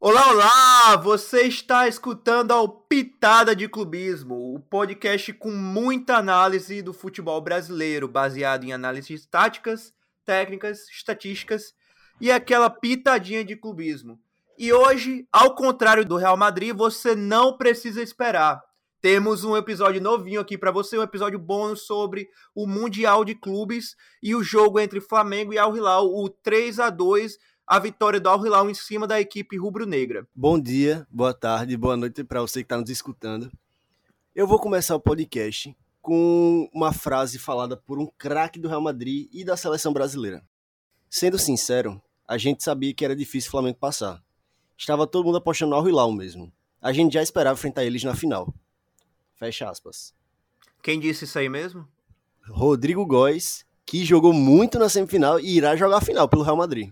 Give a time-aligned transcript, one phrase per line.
[0.00, 0.96] Olá, olá!
[0.98, 8.06] Você está escutando ao Pitada de Clubismo, o podcast com muita análise do futebol brasileiro,
[8.06, 9.92] baseado em análises táticas,
[10.24, 11.74] técnicas, estatísticas
[12.20, 14.20] e aquela pitadinha de clubismo.
[14.56, 18.62] E hoje, ao contrário do Real Madrid, você não precisa esperar.
[19.00, 23.96] Temos um episódio novinho aqui para você, um episódio bônus sobre o Mundial de Clubes
[24.22, 27.36] e o jogo entre Flamengo e Al Hilal, o 3 a 2
[27.68, 30.26] a vitória do Al Hilal em cima da equipe rubro-negra.
[30.34, 33.52] Bom dia, boa tarde, boa noite para você que está nos escutando.
[34.34, 39.28] Eu vou começar o podcast com uma frase falada por um craque do Real Madrid
[39.30, 40.42] e da seleção brasileira.
[41.10, 44.22] Sendo sincero, a gente sabia que era difícil o Flamengo passar.
[44.74, 46.50] Estava todo mundo apostando no Al Hilal mesmo.
[46.80, 48.54] A gente já esperava enfrentar eles na final.
[49.34, 50.14] Fecha aspas.
[50.82, 51.86] Quem disse isso aí mesmo?
[52.48, 56.90] Rodrigo Góes, que jogou muito na semifinal e irá jogar a final pelo Real Madrid.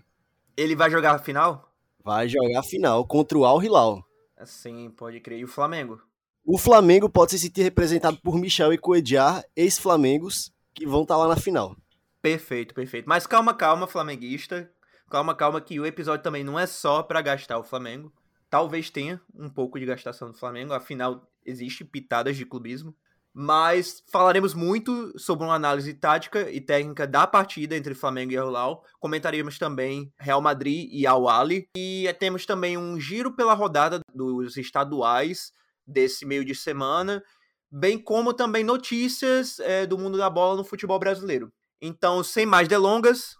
[0.57, 1.71] Ele vai jogar a final?
[2.03, 4.03] Vai jogar a final contra o Al Hilal.
[4.43, 5.39] Sim, pode crer.
[5.39, 6.01] E o Flamengo?
[6.43, 11.19] O Flamengo pode se sentir representado por Michel e Coediar, ex-Flamengos, que vão estar tá
[11.19, 11.75] lá na final.
[12.21, 13.07] Perfeito, perfeito.
[13.07, 14.71] Mas calma, calma, flamenguista.
[15.09, 18.11] Calma, calma, que o episódio também não é só para gastar o Flamengo.
[18.49, 22.95] Talvez tenha um pouco de gastação do Flamengo, afinal, existe pitadas de clubismo.
[23.39, 28.83] Mas falaremos muito sobre uma análise tática e técnica da partida entre Flamengo e Al
[28.99, 31.69] Comentaremos também Real Madrid e Al Ali.
[31.77, 35.51] E temos também um giro pela rodada dos estaduais
[35.85, 37.23] desse meio de semana,
[37.71, 41.53] bem como também notícias é, do mundo da bola no futebol brasileiro.
[41.79, 43.35] Então, sem mais delongas,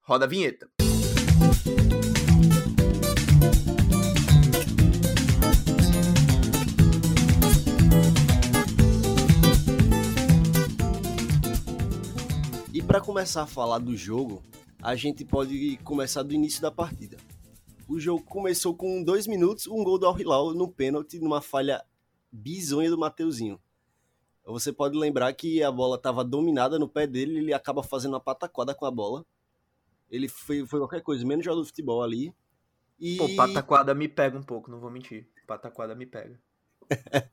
[0.00, 0.66] roda a vinheta.
[12.92, 14.42] Para começar a falar do jogo,
[14.82, 17.16] a gente pode começar do início da partida.
[17.88, 21.82] O jogo começou com dois minutos, um gol do Al Hilal no pênalti, numa falha
[22.30, 23.58] bizonha do Mateuzinho.
[24.44, 28.20] Você pode lembrar que a bola estava dominada no pé dele, ele acaba fazendo uma
[28.20, 29.24] pataquada com a bola.
[30.10, 32.30] Ele foi, foi qualquer coisa, menos jogador de futebol ali.
[33.00, 33.16] E...
[33.16, 35.26] Pô, pataquada me pega um pouco, não vou mentir.
[35.46, 36.38] Pataquada me pega.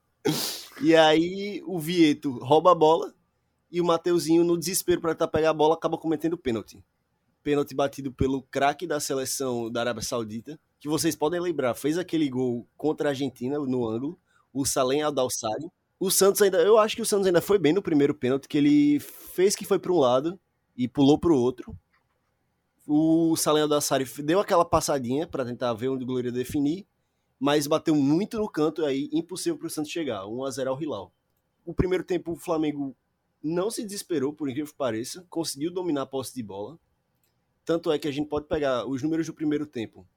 [0.82, 3.14] e aí o Vieto rouba a bola,
[3.72, 6.84] e o Mateuzinho, no desespero para tentar pegar a bola, acaba cometendo pênalti.
[7.44, 12.30] Pênalti batido pelo craque da seleção da Arábia Saudita, que vocês podem lembrar, fez aquele
[12.30, 14.20] gol contra a Argentina no ângulo,
[14.54, 15.70] o Salem Aldalsari.
[16.00, 18.58] O Santos ainda, eu acho que o Santos ainda foi bem no primeiro pênalti, que
[18.58, 20.40] ele fez que foi para um lado
[20.76, 21.78] e pulou para o outro.
[22.88, 26.88] O Salem Aldalsari deu aquela passadinha para tentar ver onde o goleiro ia definir,
[27.40, 30.82] mas bateu muito no canto aí, impossível para o Santos chegar, 1 a 0 ao
[30.82, 31.14] Hilal.
[31.66, 32.96] O primeiro tempo o Flamengo
[33.42, 36.80] não se desesperou, por incrível que pareça, conseguiu dominar a posse de bola.
[37.64, 40.08] Tanto é que a gente pode pegar os números do primeiro tempo.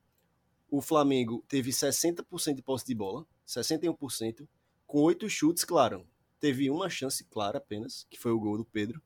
[0.70, 4.48] O Flamengo teve 60% de posse de bola, 61%,
[4.86, 6.06] com oito chutes, claro.
[6.40, 9.00] Teve uma chance clara apenas, que foi o gol do Pedro.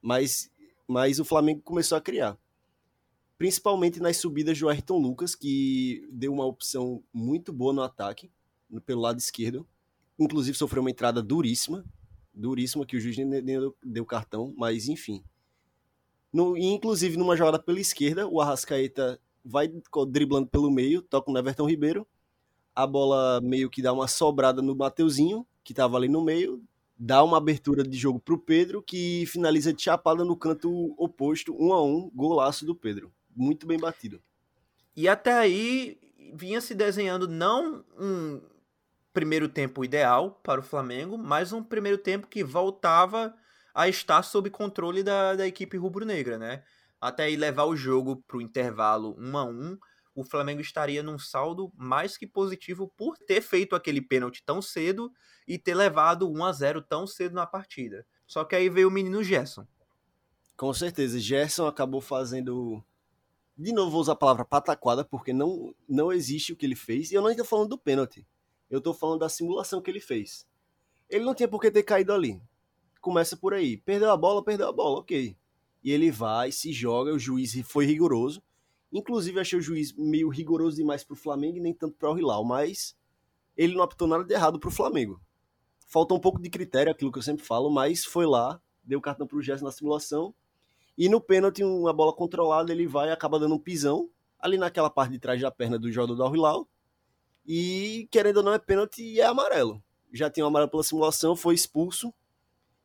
[0.00, 0.50] Mas,
[0.86, 2.38] mas o Flamengo começou a criar.
[3.36, 8.30] Principalmente nas subidas do Ayrton Lucas, que deu uma opção muito boa no ataque,
[8.86, 9.66] pelo lado esquerdo.
[10.18, 11.84] Inclusive sofreu uma entrada duríssima,
[12.34, 15.22] duríssima que o juiz nem deu, deu cartão, mas enfim.
[16.32, 19.70] No, inclusive, numa jogada pela esquerda, o Arrascaeta vai
[20.08, 22.06] driblando pelo meio, toca no Everton Ribeiro.
[22.74, 26.60] A bola meio que dá uma sobrada no Mateuzinho, que estava ali no meio,
[26.98, 31.54] dá uma abertura de jogo para o Pedro, que finaliza de chapada no canto oposto,
[31.56, 33.12] um a um, golaço do Pedro.
[33.34, 34.20] Muito bem batido.
[34.96, 35.98] E até aí
[36.34, 38.40] vinha se desenhando não um
[39.14, 43.34] primeiro tempo ideal para o Flamengo, mas um primeiro tempo que voltava
[43.72, 46.62] a estar sob controle da, da equipe rubro-negra, né?
[47.00, 49.78] Até aí levar o jogo para o intervalo 1 a 1
[50.14, 55.10] o Flamengo estaria num saldo mais que positivo por ter feito aquele pênalti tão cedo
[55.46, 58.06] e ter levado 1 a 0 tão cedo na partida.
[58.26, 59.66] Só que aí veio o menino Gerson.
[60.56, 62.82] Com certeza, Gerson acabou fazendo.
[63.56, 67.10] De novo, vou usar a palavra pataquada, porque não, não existe o que ele fez.
[67.10, 68.24] E eu não estou falando do pênalti.
[68.74, 70.44] Eu tô falando da simulação que ele fez.
[71.08, 72.42] Ele não tinha por que ter caído ali.
[73.00, 73.76] Começa por aí.
[73.76, 75.36] Perdeu a bola, perdeu a bola, ok.
[75.84, 78.42] E ele vai, se joga, o juiz foi rigoroso.
[78.92, 82.96] Inclusive, achei o juiz meio rigoroso demais pro Flamengo e nem tanto pro Hilal, mas
[83.56, 85.20] ele não apitou nada de errado pro Flamengo.
[85.86, 89.24] Falta um pouco de critério, aquilo que eu sempre falo, mas foi lá, deu cartão
[89.24, 90.34] pro Gerson na simulação.
[90.98, 94.90] E no pênalti, uma bola controlada, ele vai e acaba dando um pisão ali naquela
[94.90, 96.68] parte de trás da perna do jogador do Hilal
[97.46, 99.82] e, querendo ou não, é pênalti e é amarelo.
[100.12, 102.12] Já tinha um amarelo pela simulação, foi expulso.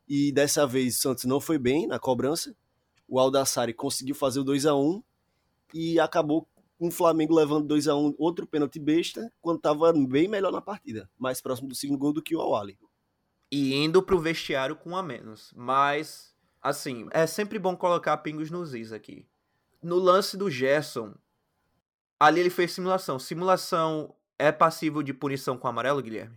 [0.07, 2.55] E dessa vez o Santos não foi bem na cobrança.
[3.07, 5.03] O Aldassari conseguiu fazer o 2 a 1
[5.73, 6.47] e acabou
[6.77, 10.51] com o Flamengo levando 2 a 1 um, outro pênalti besta, quando estava bem melhor
[10.51, 12.77] na partida, mais próximo do segundo gol do que o Awali.
[13.51, 15.51] E indo pro vestiário com um a menos.
[15.55, 19.27] Mas, assim, é sempre bom colocar pingos nos is aqui.
[19.81, 21.13] No lance do Gerson,
[22.19, 23.19] ali ele fez simulação.
[23.19, 26.35] Simulação é passível de punição com amarelo, Guilherme?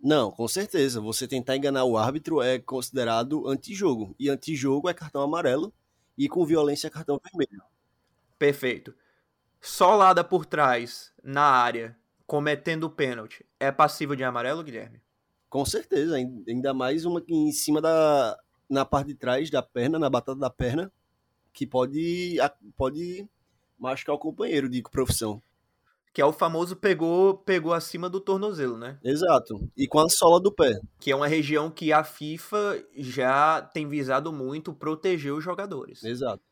[0.00, 1.00] Não, com certeza.
[1.00, 4.14] Você tentar enganar o árbitro é considerado antijogo.
[4.18, 5.72] E antijogo é cartão amarelo
[6.16, 7.62] e com violência é cartão vermelho.
[8.38, 8.94] Perfeito.
[9.60, 11.96] Solada por trás, na área,
[12.26, 15.00] cometendo pênalti, é passível de amarelo, Guilherme?
[15.48, 16.16] Com certeza.
[16.16, 18.38] Ainda mais uma em cima da.
[18.68, 20.90] na parte de trás da perna, na batata da perna,
[21.52, 22.38] que pode,
[22.76, 23.28] pode
[23.78, 25.42] machucar o companheiro de profissão.
[26.12, 28.98] Que é o famoso pegou, pegou acima do tornozelo, né?
[29.02, 29.66] Exato.
[29.76, 30.78] E com a sola do pé.
[31.00, 36.04] Que é uma região que a FIFA já tem visado muito proteger os jogadores.
[36.04, 36.42] Exato.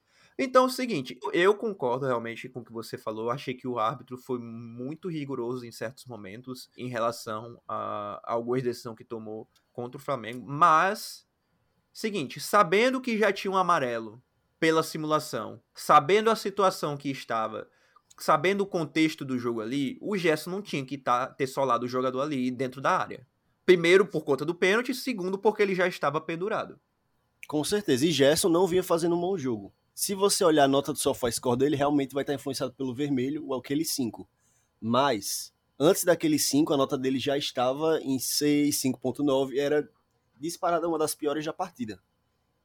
[0.43, 3.27] Então é o seguinte, eu concordo realmente com o que você falou.
[3.27, 8.33] Eu achei que o árbitro foi muito rigoroso em certos momentos em relação a, a
[8.33, 10.47] algumas decisões que tomou contra o Flamengo.
[10.49, 11.27] Mas,
[11.93, 14.23] seguinte, sabendo que já tinha um amarelo
[14.59, 17.69] pela simulação, sabendo a situação que estava
[18.21, 21.89] sabendo o contexto do jogo ali, o Gerson não tinha que tá, ter solado o
[21.89, 23.27] jogador ali dentro da área.
[23.65, 26.79] Primeiro, por conta do pênalti, segundo, porque ele já estava pendurado.
[27.49, 28.07] Com certeza.
[28.07, 29.73] E Gerson não vinha fazendo um bom jogo.
[29.95, 33.55] Se você olhar a nota do SofaScore dele, realmente vai estar influenciado pelo vermelho, ou
[33.55, 34.29] aquele 5.
[34.81, 39.89] Mas, antes daquele 5, a nota dele já estava em 6, 5.9, era
[40.39, 42.01] disparada uma das piores da partida.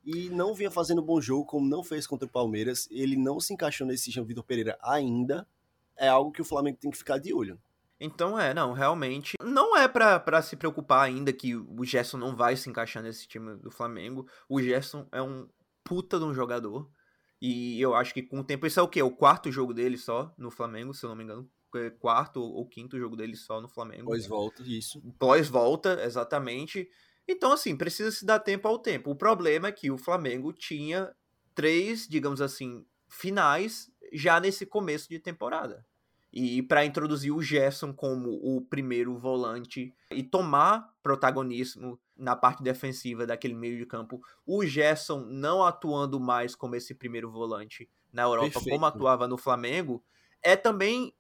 [0.06, 2.88] E não vinha fazendo bom jogo, como não fez contra o Palmeiras.
[2.92, 5.48] Ele não se encaixou nesse Jean Vitor Pereira ainda.
[5.98, 7.60] É algo que o Flamengo tem que ficar de olho.
[8.00, 9.36] Então é, não, realmente.
[9.42, 13.56] Não é para se preocupar ainda que o Gerson não vai se encaixar nesse time
[13.56, 14.28] do Flamengo.
[14.48, 15.48] O Gerson é um
[15.84, 16.90] puta de um jogador.
[17.42, 18.68] E eu acho que com o tempo.
[18.68, 19.02] Isso é o quê?
[19.02, 21.50] O quarto jogo dele só no Flamengo, se eu não me engano.
[21.76, 24.06] É quarto ou quinto jogo dele só no Flamengo.
[24.06, 25.02] Pós-volta, isso.
[25.20, 26.90] Pós-volta, exatamente.
[27.28, 29.12] Então, assim, precisa se dar tempo ao tempo.
[29.12, 31.14] O problema é que o Flamengo tinha
[31.54, 35.86] três, digamos assim, finais já nesse começo de temporada.
[36.32, 43.26] E para introduzir o Gerson como o primeiro volante e tomar protagonismo na parte defensiva
[43.26, 48.52] daquele meio de campo, o Gerson não atuando mais como esse primeiro volante na Europa,
[48.52, 48.70] Perfeito.
[48.70, 50.04] como atuava no Flamengo,
[50.42, 51.14] é também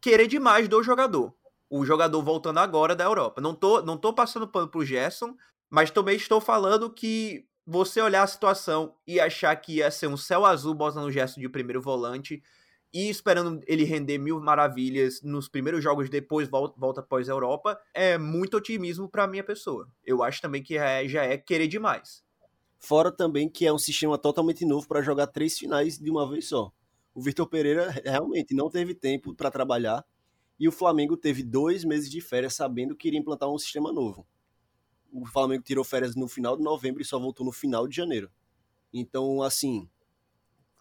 [0.00, 1.34] querer demais do jogador.
[1.74, 3.40] O jogador voltando agora da Europa.
[3.40, 5.34] Não tô, não tô passando pano pro Gerson,
[5.70, 10.16] mas também estou falando que você olhar a situação e achar que ia ser um
[10.18, 12.42] céu azul botando o gesto de primeiro volante
[12.92, 17.80] e esperando ele render mil maravilhas nos primeiros jogos depois volta, volta após a Europa,
[17.94, 19.88] é muito otimismo para minha pessoa.
[20.04, 22.22] Eu acho também que é, já é querer demais.
[22.78, 26.48] Fora também que é um sistema totalmente novo para jogar três finais de uma vez
[26.48, 26.70] só.
[27.14, 30.04] O Vitor Pereira realmente não teve tempo para trabalhar
[30.58, 34.26] e o Flamengo teve dois meses de férias sabendo que iria implantar um sistema novo
[35.12, 38.30] o Flamengo tirou férias no final de novembro e só voltou no final de janeiro.
[38.92, 39.88] Então, assim,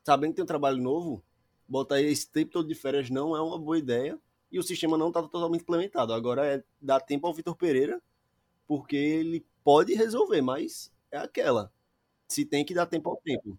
[0.03, 1.23] sabendo que tem um trabalho novo,
[1.67, 4.17] botar esse tempo todo de férias não é uma boa ideia.
[4.51, 6.13] E o sistema não está totalmente implementado.
[6.13, 8.01] Agora é dar tempo ao Vitor Pereira,
[8.67, 11.71] porque ele pode resolver, mas é aquela.
[12.27, 13.57] Se tem que dar tempo ao tempo.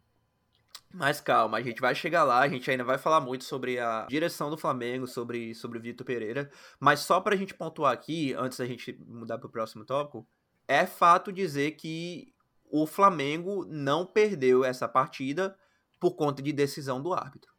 [0.92, 4.06] Mas calma, a gente vai chegar lá, a gente ainda vai falar muito sobre a
[4.08, 6.50] direção do Flamengo, sobre, sobre o Vitor Pereira.
[6.78, 10.26] Mas só para a gente pontuar aqui, antes da gente mudar para o próximo tópico,
[10.68, 12.32] é fato dizer que
[12.70, 15.56] o Flamengo não perdeu essa partida
[15.98, 17.52] por conta de decisão do árbitro.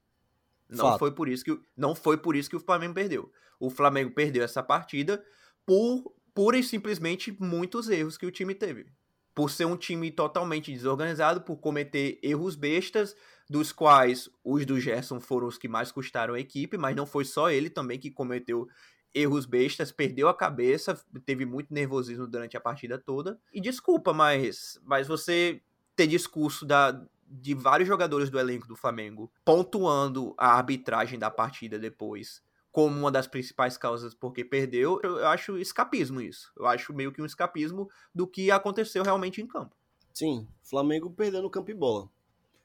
[0.69, 0.99] Não fato.
[0.99, 3.31] foi por isso que não foi por isso que o Flamengo perdeu.
[3.59, 5.23] O Flamengo perdeu essa partida
[5.65, 8.87] por pura e simplesmente muitos erros que o time teve.
[9.33, 13.15] Por ser um time totalmente desorganizado, por cometer erros bestas,
[13.49, 17.25] dos quais os do Gerson foram os que mais custaram a equipe, mas não foi
[17.25, 18.67] só ele também que cometeu
[19.13, 23.39] erros bestas, perdeu a cabeça, teve muito nervosismo durante a partida toda.
[23.53, 25.61] E desculpa, mas, mas você
[25.95, 31.77] ter discurso da, de vários jogadores do elenco do Flamengo pontuando a arbitragem da partida
[31.77, 32.41] depois
[32.73, 36.51] como uma das principais causas porque perdeu, eu acho escapismo isso.
[36.57, 39.75] Eu acho meio que um escapismo do que aconteceu realmente em campo.
[40.11, 42.09] Sim, Flamengo perdendo campo e bola.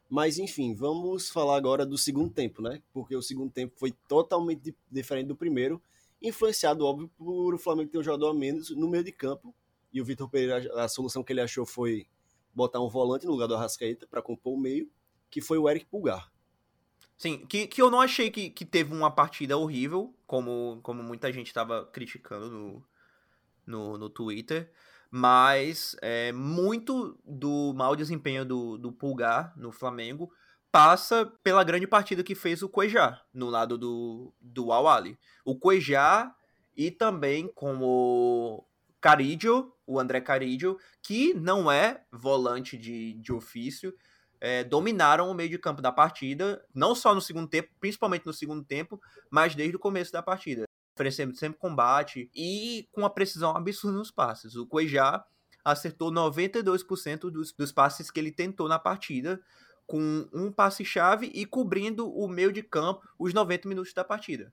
[0.09, 2.83] Mas enfim, vamos falar agora do segundo tempo, né?
[2.91, 5.81] Porque o segundo tempo foi totalmente diferente do primeiro
[6.23, 9.55] influenciado, óbvio, por o Flamengo ter um jogador a menos no meio de campo.
[9.93, 12.07] E o Vitor Pereira, a solução que ele achou foi
[12.55, 14.91] botar um volante no lugar do Arrascaeta para compor o meio,
[15.31, 16.33] que foi o Eric Pulgar.
[17.19, 21.33] Sim, que, que eu não achei que, que teve uma partida horrível, como, como muita
[21.33, 22.85] gente estava criticando no,
[23.67, 24.73] no, no Twitter,
[25.11, 30.31] mas é, muito do mau desempenho do, do Pulgar no Flamengo
[30.71, 35.19] passa pela grande partida que fez o Cuejá, no lado do, do Al-Ali.
[35.45, 36.33] O Cuejá
[36.77, 38.65] e também como
[39.01, 43.93] Caridio, o André Caridio, que não é volante de, de ofício,
[44.41, 48.33] é, dominaram o meio de campo da partida, não só no segundo tempo, principalmente no
[48.33, 50.65] segundo tempo, mas desde o começo da partida,
[50.95, 54.57] oferecendo sempre combate e com uma precisão absurda nos passes.
[54.57, 55.25] O Cuejá
[55.65, 59.41] acertou 92% dos, dos passes que ele tentou na partida,
[59.87, 64.53] com um passe-chave e cobrindo o meio de campo os 90 minutos da partida.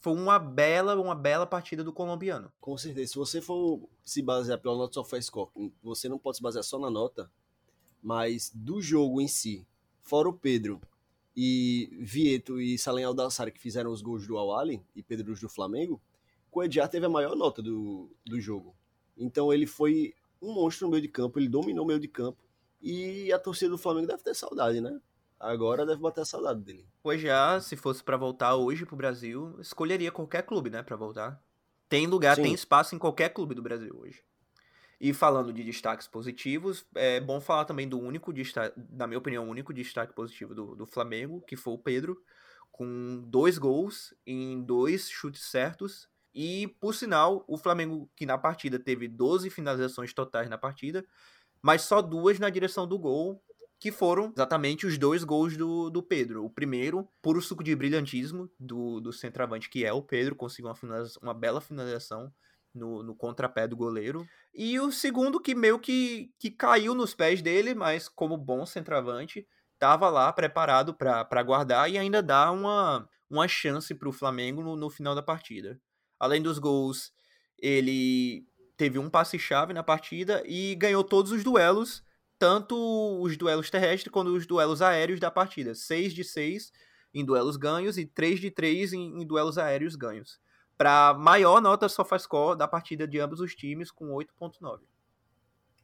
[0.00, 2.50] Foi uma bela, uma bela partida do colombiano.
[2.58, 3.12] Com certeza.
[3.12, 5.50] Se você for se basear pela nota SofaScore,
[5.82, 7.30] você não pode se basear só na nota,
[8.02, 9.66] mas do jogo em si,
[10.02, 10.80] fora o Pedro
[11.36, 16.00] e Vieto e Salem Aldassari que fizeram os gols do Awali e Pedro do Flamengo,
[16.52, 18.74] o Edjar teve a maior nota do, do jogo.
[19.16, 22.42] Então ele foi um monstro no meio de campo, ele dominou o meio de campo
[22.80, 25.00] e a torcida do Flamengo deve ter saudade, né?
[25.38, 26.86] Agora deve bater a saudade dele.
[27.02, 31.42] Pois já, se fosse para voltar hoje pro Brasil, escolheria qualquer clube, né, para voltar.
[31.88, 32.42] Tem lugar, Sim.
[32.42, 34.22] tem espaço em qualquer clube do Brasil hoje.
[35.00, 39.48] E falando de destaques positivos, é bom falar também do único destaque, na minha opinião,
[39.48, 42.22] único destaque positivo do, do Flamengo, que foi o Pedro,
[42.70, 46.06] com dois gols em dois chutes certos.
[46.34, 51.02] E, por sinal, o Flamengo, que na partida teve 12 finalizações totais na partida,
[51.62, 53.42] mas só duas na direção do gol,
[53.78, 56.44] que foram exatamente os dois gols do, do Pedro.
[56.44, 61.04] O primeiro, puro suco de brilhantismo do, do centroavante, que é o Pedro, conseguiu uma,
[61.22, 62.30] uma bela finalização
[62.74, 64.26] no, no contrapé do goleiro.
[64.54, 69.46] E o segundo, que meio que, que caiu nos pés dele, mas como bom centroavante,
[69.74, 74.76] estava lá preparado para guardar e ainda dá uma, uma chance para o Flamengo no,
[74.76, 75.80] no final da partida.
[76.18, 77.12] Além dos gols,
[77.58, 78.44] ele
[78.76, 82.02] teve um passe-chave na partida e ganhou todos os duelos,
[82.38, 82.74] tanto
[83.22, 85.74] os duelos terrestres quanto os duelos aéreos da partida.
[85.74, 86.72] 6 de 6
[87.12, 90.38] em duelos ganhos e 3 de 3 em, em duelos aéreos ganhos.
[90.80, 94.80] Para maior nota SofaScore da partida de ambos os times, com 8.9.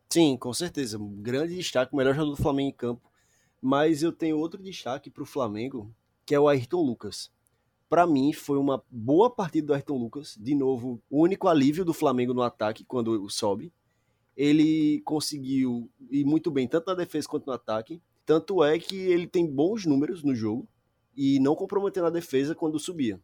[0.08, 0.96] Sim, com certeza.
[0.96, 3.12] Um grande destaque, o melhor jogador do Flamengo em campo.
[3.60, 7.30] Mas eu tenho outro destaque para o Flamengo, que é o Ayrton Lucas
[7.88, 10.36] para mim foi uma boa partida do Ayrton Lucas.
[10.40, 13.72] De novo, o único alívio do Flamengo no ataque quando sobe.
[14.36, 18.02] Ele conseguiu ir muito bem, tanto na defesa quanto no ataque.
[18.24, 20.68] Tanto é que ele tem bons números no jogo
[21.16, 23.20] e não comprometeu na defesa quando subia.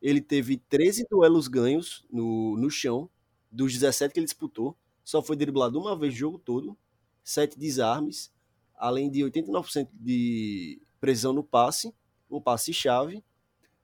[0.00, 3.08] Ele teve 13 duelos ganhos no, no chão,
[3.50, 4.76] dos 17 que ele disputou.
[5.04, 6.76] Só foi driblado uma vez o jogo todo,
[7.24, 8.32] 7 desarmes,
[8.76, 11.92] além de 89% de precisão no passe,
[12.30, 13.22] um passe-chave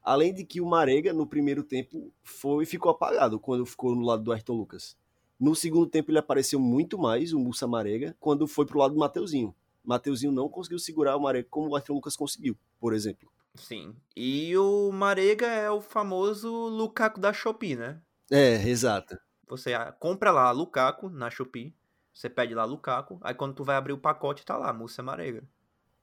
[0.07, 4.23] Além de que o Marega, no primeiro tempo, foi ficou apagado quando ficou no lado
[4.23, 4.97] do Ayrton Lucas.
[5.39, 9.01] No segundo tempo, ele apareceu muito mais, o Mussa Marega, quando foi pro lado do
[9.01, 9.53] Mateuzinho.
[9.85, 13.29] Mateuzinho não conseguiu segurar o Marega como o Ayrton Lucas conseguiu, por exemplo.
[13.57, 13.97] Sim.
[14.17, 18.01] E o Marega é o famoso Lukaku da Shopee, né?
[18.31, 19.19] É, exato.
[19.49, 21.75] Você compra lá Lukaku na Shopee,
[22.13, 25.43] você pede lá Lukaku, aí quando tu vai abrir o pacote tá lá, Mussa Marega.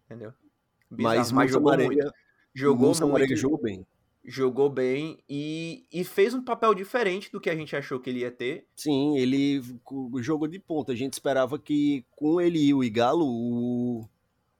[0.05, 0.33] Entendeu?
[0.89, 2.13] Bizarro, mas, mas jogou Marega, muito.
[2.53, 3.07] Jogou muito.
[3.07, 3.85] Marega jogou bem
[4.25, 8.19] jogou bem e, e fez um papel diferente do que a gente achou que ele
[8.19, 8.65] ia ter.
[8.75, 9.61] Sim, ele
[10.21, 10.93] jogou de ponta.
[10.93, 14.07] A gente esperava que com ele e o Igalo, o,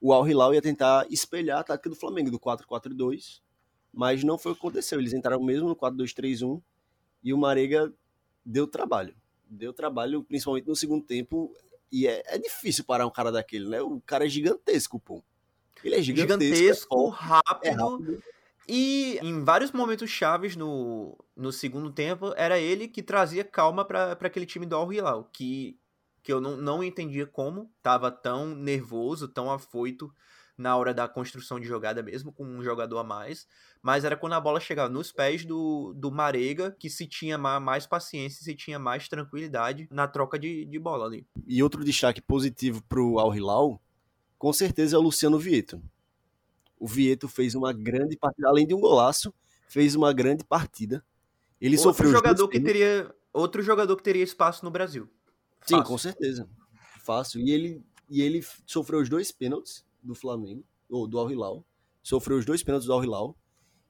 [0.04, 3.40] o Al Hilal ia tentar espelhar a tática do Flamengo, do 4-4-2,
[3.94, 5.00] mas não foi o que aconteceu.
[5.00, 6.62] Eles entraram mesmo no 4-2-3-1
[7.24, 7.90] e o Marega
[8.46, 9.16] deu trabalho.
[9.50, 11.56] Deu trabalho, principalmente no segundo tempo.
[11.90, 13.82] E é, é difícil parar um cara daquele, né?
[13.82, 15.24] O cara é gigantesco, pô.
[15.82, 18.24] Ele é gigantesco, gigantesco é rápido, é rápido
[18.68, 24.14] e em vários momentos chaves no, no segundo tempo, era ele que trazia calma para
[24.14, 25.78] aquele time do Al Hilal, que,
[26.24, 30.12] que eu não, não entendia como estava tão nervoso, tão afoito
[30.58, 33.48] na hora da construção de jogada mesmo, com um jogador a mais,
[33.82, 37.86] mas era quando a bola chegava nos pés do, do Marega que se tinha mais
[37.88, 41.28] paciência, se tinha mais tranquilidade na troca de, de bola ali.
[41.48, 43.82] E outro destaque positivo pro Al Hilal,
[44.38, 45.82] com certeza é o Luciano Vieto
[46.84, 49.34] o Vieto fez uma grande partida, além de um golaço,
[49.70, 51.02] fez uma grande partida.
[51.62, 55.10] Ele outro sofreu jogador que teria outro jogador que teria espaço no Brasil.
[55.64, 55.78] Fácil.
[55.78, 56.50] Sim, com certeza.
[57.04, 57.42] Fácil.
[57.42, 61.66] E ele e ele sofreu os dois pênaltis do Flamengo, ou do Al Hilal.
[62.02, 63.38] Sofreu os dois pênaltis do Al Hilal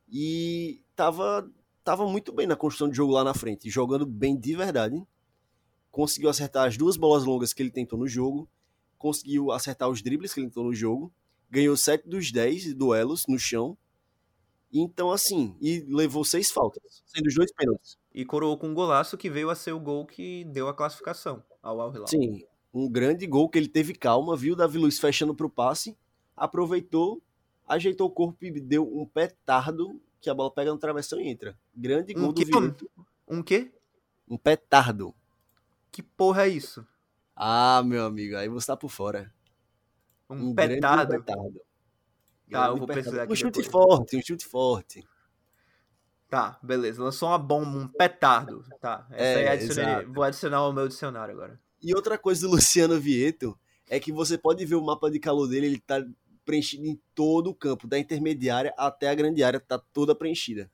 [0.09, 1.49] e tava
[1.83, 5.05] tava muito bem na construção de jogo lá na frente, jogando bem de verdade.
[5.91, 8.49] Conseguiu acertar as duas bolas longas que ele tentou no jogo,
[8.97, 11.13] conseguiu acertar os dribles que ele tentou no jogo
[11.53, 13.77] ganhou 7 dos 10 duelos no chão.
[14.71, 17.95] Então, assim, e levou seis faltas, sendo os dois pênaltis.
[18.13, 21.43] E coroou com um golaço que veio a ser o gol que deu a classificação
[21.61, 22.07] ao Al Hilal.
[22.07, 22.43] Sim,
[22.73, 25.97] um grande gol que ele teve calma, viu o Davi Luiz fechando pro passe,
[26.35, 27.21] aproveitou
[27.67, 31.57] ajeitou o corpo e deu um petardo que a bola pega no travessão e entra.
[31.75, 32.43] Grande gol Um do?
[32.45, 32.91] Vieto.
[33.27, 33.71] Um quê?
[34.27, 35.15] Um petardo.
[35.91, 36.85] Que porra é isso?
[37.35, 39.33] Ah, meu amigo, aí você tá por fora.
[40.29, 41.07] Um, grande petado.
[41.07, 41.61] petardo.
[42.51, 42.93] Tá, eu Grande vou petardo.
[43.03, 43.67] pesquisar aqui Um chute depois.
[43.67, 45.07] forte, um chute forte.
[46.33, 47.03] Tá, beleza.
[47.03, 48.65] Lançou uma bomba, um petardo.
[48.81, 51.61] Tá, essa É, aí adicionei- vou adicionar ao meu dicionário agora.
[51.79, 53.55] E outra coisa do Luciano Vieto
[53.87, 56.03] é que você pode ver o mapa de calor dele, ele tá
[56.43, 60.71] preenchido em todo o campo, da intermediária até a grande área, tá toda preenchida.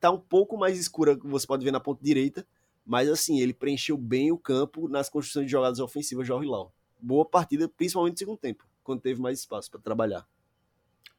[0.00, 2.46] Tá um pouco mais escura, você pode ver na ponta direita,
[2.82, 6.72] mas assim, ele preencheu bem o campo nas construções de jogadas ofensivas de Al Hilal.
[6.98, 10.26] Boa partida, principalmente no segundo tempo, quando teve mais espaço para trabalhar.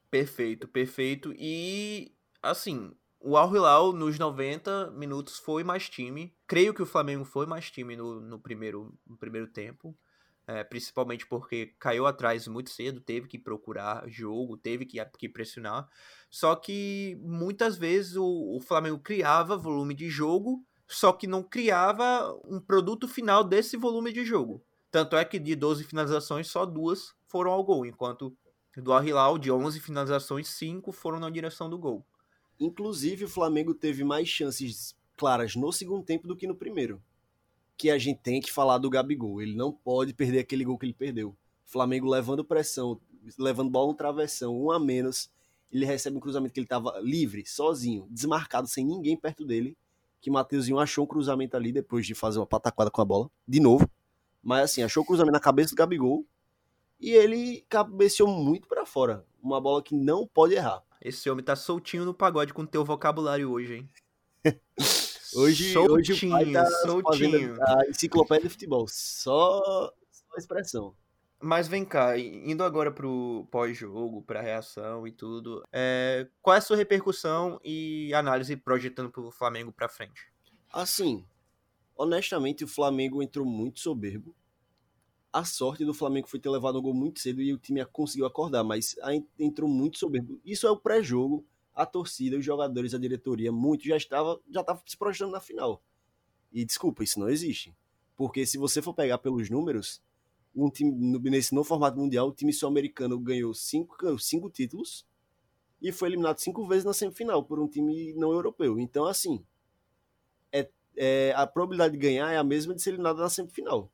[0.09, 1.35] Perfeito, perfeito.
[1.37, 2.11] E,
[2.41, 2.91] assim,
[3.25, 6.31] o Al Hilal nos 90 minutos foi mais time.
[6.45, 9.97] Creio que o Flamengo foi mais time no, no primeiro, no primeiro tempo.
[10.47, 15.89] é, principalmente porque caiu atrás muito cedo, teve que procurar jogo, teve que, que pressionar.
[16.29, 22.31] Só que muitas vezes o, o Flamengo criava volume de jogo, só que não criava
[22.45, 24.63] um produto final desse volume de jogo.
[24.91, 28.37] Tanto é que de 12 finalizações, só duas foram ao gol, enquanto
[28.77, 32.05] do Al Hilal, de 11 finalizações, 5 foram na direção do gol.
[32.59, 37.01] Inclusive, o Flamengo teve mais chances claras no segundo tempo do que no primeiro.
[37.77, 39.41] Que a gente tem que falar do Gabigol.
[39.41, 41.29] Ele não pode perder aquele gol que ele perdeu.
[41.29, 41.35] O
[41.71, 42.99] Flamengo levando pressão,
[43.37, 45.29] levando bola no travessão, um a menos.
[45.71, 49.75] Ele recebe um cruzamento que ele estava livre, sozinho, desmarcado, sem ninguém perto dele.
[50.21, 53.59] Que Mateuzinho achou um cruzamento ali depois de fazer uma pataquada com a bola, de
[53.59, 53.89] novo.
[54.41, 56.25] Mas assim, achou o cruzamento na cabeça do Gabigol.
[56.99, 59.25] E ele cabeceou muito para fora.
[59.43, 60.81] Uma bola que não pode errar.
[61.05, 63.89] Esse homem tá soltinho no pagode com o teu vocabulário hoje, hein?
[65.35, 67.57] Hoje, soltinho, hoje o pai tá soltinho.
[67.61, 68.87] a enciclopédia de futebol.
[68.87, 70.95] Só, só expressão.
[71.41, 76.61] Mas vem cá, indo agora pro pós-jogo, pra reação e tudo, é, qual é a
[76.61, 80.31] sua repercussão e análise projetando pro Flamengo pra frente?
[80.71, 81.25] Assim,
[81.97, 84.33] honestamente, o Flamengo entrou muito soberbo.
[85.35, 88.25] A sorte do Flamengo foi ter levado um gol muito cedo e o time conseguiu
[88.25, 88.95] acordar, mas
[89.37, 90.39] entrou muito soberbo.
[90.45, 91.45] Isso é o pré-jogo,
[91.75, 95.83] a torcida, os jogadores, a diretoria, muito já estava já estava se projetando na final.
[96.53, 97.75] E desculpa, isso não existe.
[98.15, 100.01] Porque se você for pegar pelos números,
[100.55, 105.05] um time nesse novo formato mundial, o time sul-americano ganhou cinco, cinco títulos
[105.81, 108.79] e foi eliminado cinco vezes na semifinal por um time não europeu.
[108.79, 109.43] Então, assim,
[110.49, 113.91] é, é, a probabilidade de ganhar é a mesma de ser eliminado na semifinal,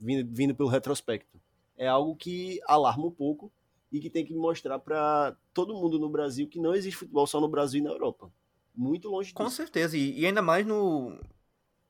[0.00, 1.40] vindo, vindo pelo retrospecto.
[1.76, 3.52] É algo que alarma um pouco
[3.92, 7.40] e que tem que mostrar para todo mundo no Brasil que não existe futebol só
[7.40, 8.30] no Brasil e na Europa.
[8.74, 9.56] Muito longe Com disso.
[9.56, 11.18] certeza, e, e ainda mais no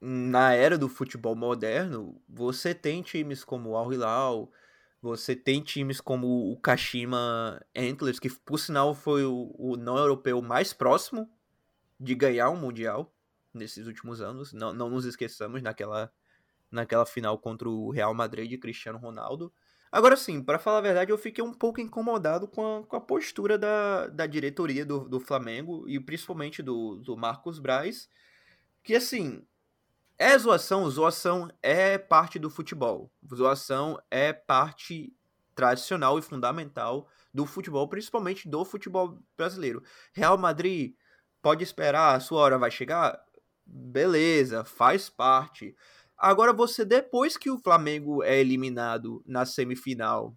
[0.01, 4.53] na era do futebol moderno, você tem times como o Al Hilal,
[5.01, 10.41] você tem times como o Kashima Antlers, que por sinal foi o, o não europeu
[10.43, 11.29] mais próximo
[11.99, 13.13] de ganhar um mundial
[13.53, 14.53] nesses últimos anos.
[14.53, 16.13] Não, não nos esqueçamos naquela
[16.71, 19.53] naquela final contra o Real Madrid de Cristiano Ronaldo.
[19.91, 23.01] Agora sim, para falar a verdade, eu fiquei um pouco incomodado com a, com a
[23.01, 28.09] postura da, da diretoria do, do Flamengo e principalmente do, do Marcos Braz,
[28.83, 29.47] que assim,
[30.19, 33.11] é zoação, zoação é parte do futebol.
[33.35, 35.13] Zoação é parte
[35.55, 39.83] tradicional e fundamental do futebol, principalmente do futebol brasileiro.
[40.13, 40.95] Real Madrid
[41.43, 43.19] pode esperar, a sua hora vai chegar?
[43.65, 45.77] Beleza, faz parte.
[46.19, 50.35] Agora você, depois que o Flamengo é eliminado na semifinal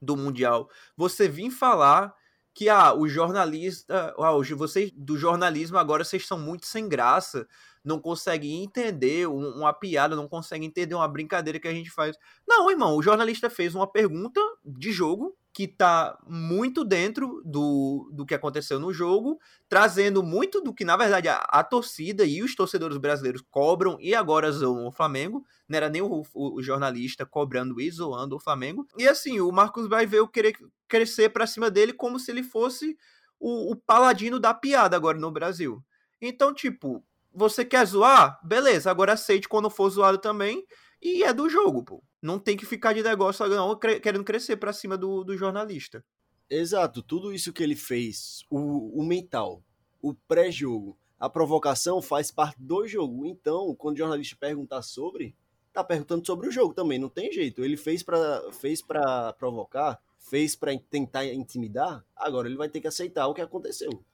[0.00, 2.14] do Mundial, você vir falar
[2.54, 7.46] que ah, o jornalista, ah, vocês do jornalismo agora vocês são muito sem graça,
[7.84, 12.16] não conseguem entender um- uma piada, não conseguem entender uma brincadeira que a gente faz.
[12.46, 18.24] Não, irmão, o jornalista fez uma pergunta de jogo que tá muito dentro do, do
[18.24, 22.54] que aconteceu no jogo, trazendo muito do que, na verdade, a, a torcida e os
[22.54, 25.44] torcedores brasileiros cobram e agora zoam o Flamengo.
[25.68, 28.86] Não era nem o, o- o jornalista cobrando e zoando o Flamengo.
[28.96, 29.88] E assim, o Marcos
[30.20, 32.96] o querer crescer pra cima dele como se ele fosse
[33.38, 35.82] o, o paladino da piada agora no Brasil.
[36.20, 38.38] Então, tipo, você quer zoar?
[38.44, 40.64] Beleza, agora aceite quando for zoado também.
[41.02, 42.02] E é do jogo, pô.
[42.20, 46.04] Não tem que ficar de negócio não, querendo crescer pra cima do, do jornalista.
[46.48, 49.62] Exato, tudo isso que ele fez, o, o mental,
[50.02, 53.24] o pré-jogo, a provocação faz parte do jogo.
[53.24, 55.34] Então, quando o jornalista perguntar sobre,
[55.72, 57.64] tá perguntando sobre o jogo também, não tem jeito.
[57.64, 62.88] Ele fez pra fez para provocar, fez pra tentar intimidar, agora ele vai ter que
[62.88, 64.04] aceitar o que aconteceu.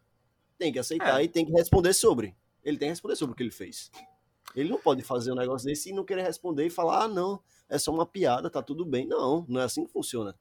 [0.59, 1.25] Tem que aceitar É.
[1.25, 2.35] e tem que responder sobre.
[2.63, 3.91] Ele tem que responder sobre o que ele fez.
[4.57, 7.41] Ele não pode fazer um negócio desse e não querer responder e falar: "Ah, não,
[7.69, 9.07] é só uma piada, tá tudo bem".
[9.07, 10.35] Não, não é assim que funciona.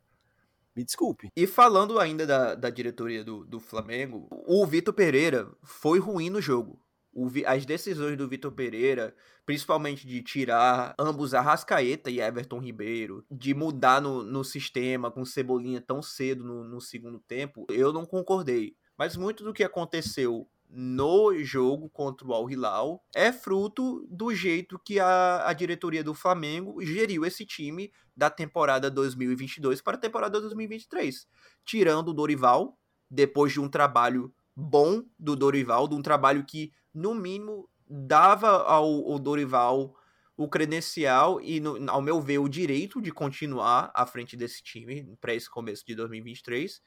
[0.76, 1.30] Me desculpe.
[1.36, 6.42] E falando ainda da, da diretoria do, do Flamengo, o Vitor Pereira foi ruim no
[6.42, 6.82] jogo.
[7.14, 13.54] O, as decisões do Vitor Pereira, principalmente de tirar ambos Arrascaeta e Everton Ribeiro, de
[13.54, 18.76] mudar no, no sistema com Cebolinha tão cedo no, no segundo tempo, eu não concordei.
[18.98, 20.46] Mas muito do que aconteceu
[20.78, 26.14] no jogo contra o Al Hilal é fruto do jeito que a, a diretoria do
[26.14, 31.26] Flamengo geriu esse time da temporada 2022 para a temporada 2023,
[31.64, 32.78] tirando o Dorival
[33.10, 39.14] depois de um trabalho bom do Dorival, de um trabalho que no mínimo dava ao,
[39.14, 39.96] ao Dorival
[40.36, 45.16] o credencial e, no, ao meu ver, o direito de continuar à frente desse time
[45.22, 46.82] para esse começo de 2023.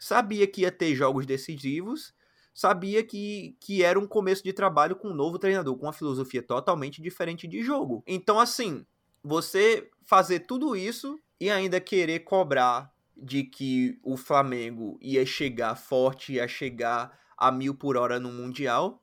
[0.00, 2.14] Sabia que ia ter jogos decisivos
[2.58, 6.42] sabia que, que era um começo de trabalho com um novo treinador, com uma filosofia
[6.42, 8.02] totalmente diferente de jogo.
[8.04, 8.84] Então, assim,
[9.22, 16.32] você fazer tudo isso e ainda querer cobrar de que o Flamengo ia chegar forte,
[16.32, 19.00] ia chegar a mil por hora no Mundial,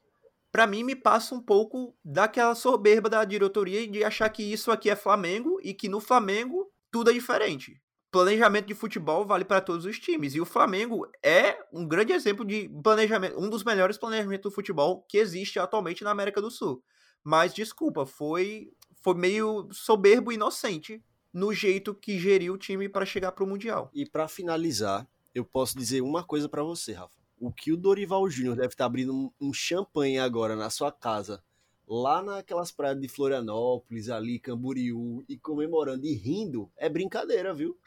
[0.51, 4.89] para mim me passa um pouco daquela soberba da diretoria de achar que isso aqui
[4.89, 7.81] é Flamengo e que no Flamengo tudo é diferente
[8.15, 10.35] planejamento de futebol vale para todos os times.
[10.35, 15.05] E o Flamengo é um grande exemplo de planejamento, um dos melhores planejamentos do futebol
[15.09, 16.81] que existe atualmente na América do Sul.
[17.21, 23.05] Mas desculpa, foi foi meio soberbo e inocente no jeito que geriu o time para
[23.05, 23.91] chegar para o mundial.
[23.93, 27.11] E para finalizar, eu posso dizer uma coisa para você, Rafa.
[27.37, 31.43] O que o Dorival Júnior deve estar tá abrindo um, champanhe agora na sua casa,
[31.85, 37.77] lá naquelas praias de Florianópolis, ali, Camboriú, e comemorando e rindo, é brincadeira, viu?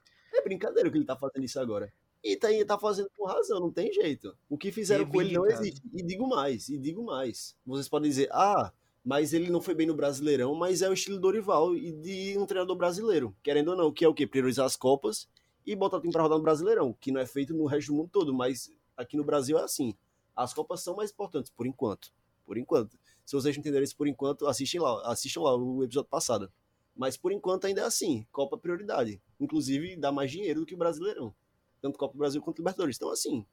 [0.48, 1.92] É brincadeira que ele tá fazendo isso agora.
[2.24, 4.34] E tá, tá fazendo com razão, não tem jeito.
[4.48, 5.82] O que fizeram com ele não existe.
[5.92, 7.54] E digo mais, e digo mais.
[7.66, 8.72] Vocês podem dizer, ah,
[9.04, 12.46] mas ele não foi bem no Brasileirão, mas é o estilo Dorival e de um
[12.46, 13.36] treinador brasileiro.
[13.42, 14.26] Querendo ou não, que é o quê?
[14.26, 15.28] Priorizar as Copas
[15.66, 17.98] e botar o time pra rodar no Brasileirão, que não é feito no resto do
[17.98, 19.94] mundo todo, mas aqui no Brasil é assim.
[20.34, 22.10] As Copas são mais importantes, por enquanto.
[22.44, 22.98] Por enquanto.
[23.24, 26.50] Se vocês não entenderem isso por enquanto, assistem lá, assistam lá o episódio passado.
[26.96, 29.22] Mas por enquanto ainda é assim, Copa prioridade.
[29.40, 31.34] Inclusive dá mais dinheiro do que o Brasileirão.
[31.80, 32.96] Tanto Copa do Brasil quanto Libertadores.
[32.96, 33.46] Então assim,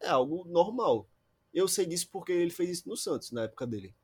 [0.00, 1.08] é algo normal.
[1.52, 3.94] Eu sei disso porque ele fez isso no Santos, na época dele.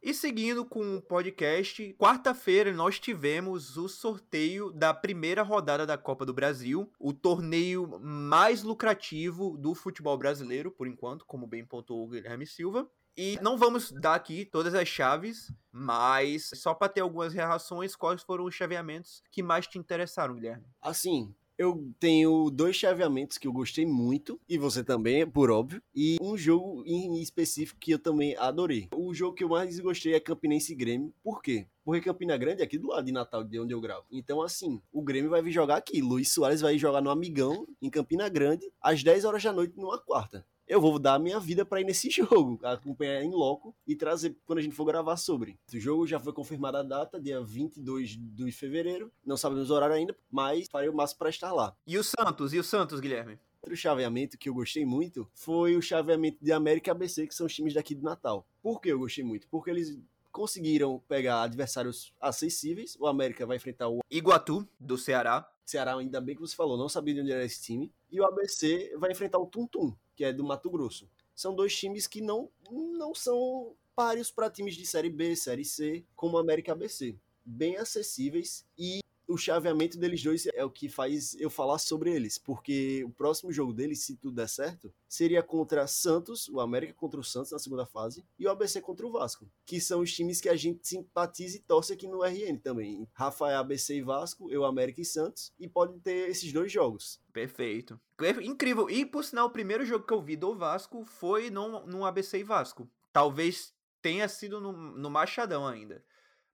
[0.00, 6.24] E seguindo com o podcast, quarta-feira nós tivemos o sorteio da primeira rodada da Copa
[6.24, 12.08] do Brasil, o torneio mais lucrativo do futebol brasileiro, por enquanto, como bem pontuou o
[12.08, 12.88] Guilherme Silva.
[13.20, 18.22] E não vamos dar aqui todas as chaves, mas só para ter algumas reações, quais
[18.22, 20.64] foram os chaveamentos que mais te interessaram, Guilherme?
[20.80, 26.16] Assim, eu tenho dois chaveamentos que eu gostei muito, e você também, por óbvio, e
[26.22, 28.88] um jogo em específico que eu também adorei.
[28.94, 31.12] O jogo que eu mais gostei é Campinense Grêmio.
[31.20, 31.66] Por quê?
[31.84, 34.06] Porque Campina Grande é aqui do lado de Natal, de onde eu gravo.
[34.12, 36.00] Então, assim, o Grêmio vai vir jogar aqui.
[36.00, 39.98] Luiz Soares vai jogar no Amigão, em Campina Grande, às 10 horas da noite, numa
[39.98, 43.96] quarta eu vou dar a minha vida para ir nesse jogo, acompanhar em loco e
[43.96, 45.58] trazer quando a gente for gravar sobre.
[45.72, 49.96] O jogo já foi confirmada a data, dia 22 de fevereiro, não sabemos o horário
[49.96, 51.74] ainda, mas farei o máximo para estar lá.
[51.86, 52.52] E o Santos?
[52.52, 53.38] E o Santos, Guilherme?
[53.60, 57.46] Outro chaveamento que eu gostei muito foi o chaveamento de América e ABC, que são
[57.46, 58.46] os times daqui do Natal.
[58.62, 59.48] Por que eu gostei muito?
[59.48, 59.98] Porque eles
[60.30, 62.96] conseguiram pegar adversários acessíveis.
[63.00, 65.48] O América vai enfrentar o Iguatu, do Ceará.
[65.66, 67.92] Ceará, ainda bem que você falou, não sabia de onde era esse time.
[68.10, 71.08] E o ABC vai enfrentar o Tum Tum, que é do Mato Grosso.
[71.32, 76.04] São dois times que não, não são páreos para times de Série B, Série C,
[76.16, 77.16] como América ABC.
[77.44, 78.98] Bem acessíveis e
[79.28, 83.52] o chaveamento deles dois é o que faz eu falar sobre eles, porque o próximo
[83.52, 87.58] jogo deles, se tudo der certo, seria contra Santos, o América contra o Santos na
[87.58, 90.86] segunda fase, e o ABC contra o Vasco, que são os times que a gente
[90.88, 93.06] simpatiza e torce aqui no RN também.
[93.12, 97.20] Rafael, ABC e Vasco, eu, América e Santos, e pode ter esses dois jogos.
[97.32, 98.00] Perfeito.
[98.42, 98.88] Incrível.
[98.88, 102.38] E, por sinal, o primeiro jogo que eu vi do Vasco foi no, no ABC
[102.38, 102.90] e Vasco.
[103.12, 106.02] Talvez tenha sido no, no Machadão ainda.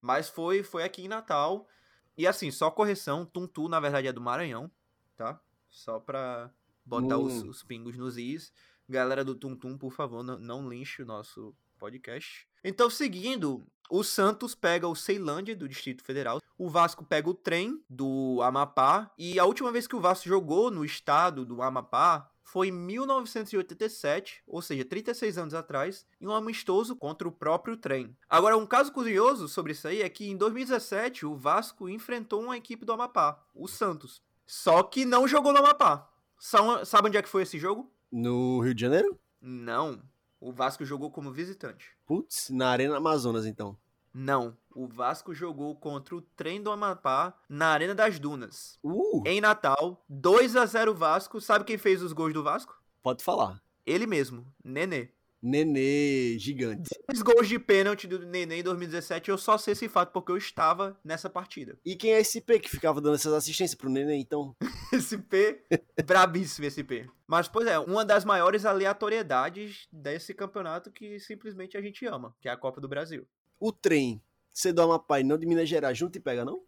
[0.00, 1.66] Mas foi, foi aqui em Natal.
[2.16, 4.70] E assim, só correção, Tuntu na verdade é do Maranhão,
[5.16, 5.40] tá?
[5.68, 6.50] Só pra
[6.84, 8.52] botar os, os, pingos nos is.
[8.88, 12.46] Galera do Tuntum, por favor, não, não linche o nosso podcast.
[12.62, 17.82] Então, seguindo, o Santos pega o Ceilândia do Distrito Federal, o Vasco pega o trem
[17.88, 22.68] do Amapá, e a última vez que o Vasco jogou no estado do Amapá foi
[22.68, 28.16] em 1987, ou seja, 36 anos atrás, em um amistoso contra o próprio trem.
[28.28, 32.56] Agora, um caso curioso sobre isso aí é que em 2017 o Vasco enfrentou uma
[32.56, 34.22] equipe do Amapá, o Santos.
[34.46, 36.08] Só que não jogou no Amapá.
[36.38, 37.90] Sabe onde é que foi esse jogo?
[38.12, 39.18] No Rio de Janeiro?
[39.40, 40.02] Não.
[40.38, 41.96] O Vasco jogou como visitante.
[42.04, 43.76] Putz, na Arena Amazonas, então.
[44.14, 44.56] Não.
[44.72, 48.78] O Vasco jogou contra o Trem do Amapá na Arena das Dunas.
[48.82, 51.40] Uh, Em Natal, 2 a 0 Vasco.
[51.40, 52.80] Sabe quem fez os gols do Vasco?
[53.02, 53.62] pode falar.
[53.84, 55.10] Ele mesmo, Nenê.
[55.42, 56.88] Nenê, gigante.
[57.12, 60.38] Os gols de pênalti do Nenê em 2017, eu só sei esse fato porque eu
[60.38, 61.78] estava nessa partida.
[61.84, 64.56] E quem é esse P que ficava dando essas assistências pro Nenê, então?
[64.96, 65.60] SP,
[66.06, 67.04] brabíssimo SP.
[67.26, 72.48] Mas, pois é, uma das maiores aleatoriedades desse campeonato que simplesmente a gente ama, que
[72.48, 73.26] é a Copa do Brasil.
[73.66, 74.20] O trem,
[74.52, 76.60] ser do Amapá e não de Minas Gerais, não te pega, não?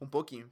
[0.00, 0.50] Um pouquinho.